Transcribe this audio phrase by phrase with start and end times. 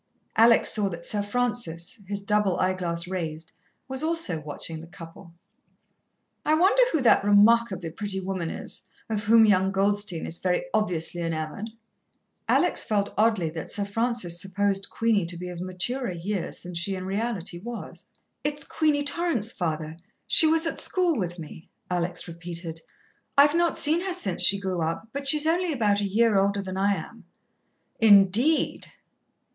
[0.35, 3.51] Alex saw that Sir Francis, his double eyeglass raised,
[3.87, 5.31] was also watching the couple.
[6.43, 11.21] "I wonder who that remarkably pretty woman is, of whom young Goldstein is very obviously
[11.21, 11.69] enamoured?"
[12.49, 16.95] Alex felt oddly that Sir Francis supposed Queenie to be of maturer years than she
[16.95, 18.07] in reality was.
[18.43, 19.97] "It's Queenie Torrance, father.
[20.25, 22.81] She was at school with me," Alex repeated.
[23.37, 26.63] "I've not seen her since she grew up but she's only about a year older
[26.63, 27.25] than I am."
[27.99, 28.87] "Indeed!"